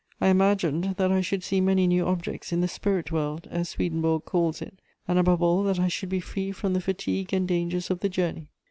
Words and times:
I 0.19 0.29
imagined 0.29 0.95
that 0.97 1.11
I 1.11 1.21
should 1.21 1.43
see 1.43 1.61
many 1.61 1.85
new 1.85 2.07
objects 2.07 2.51
in 2.51 2.61
the 2.61 2.67
'spirit 2.67 3.11
world,' 3.11 3.47
as 3.51 3.69
Swedenborg 3.69 4.25
calls 4.25 4.59
it, 4.59 4.79
and 5.07 5.19
above 5.19 5.43
all 5.43 5.61
that 5.61 5.79
I 5.79 5.89
should 5.89 6.09
be 6.09 6.19
free 6.19 6.51
from 6.51 6.73
the 6.73 6.81
fatigue 6.81 7.33
and 7.35 7.47
dangers 7.47 7.91
of 7.91 7.99
the 7.99 8.09
journey." 8.09 8.47